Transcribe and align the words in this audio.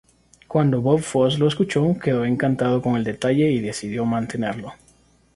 Cuando 0.47 0.81
Bob 0.81 1.01
Fosse 1.01 1.37
lo 1.37 1.47
escuchó 1.47 1.95
quedó 2.01 2.25
encantado 2.25 2.81
con 2.81 2.95
el 2.95 3.03
detalle 3.03 3.51
y 3.51 3.59
decidió 3.59 4.03
mantenerlo. 4.03 4.73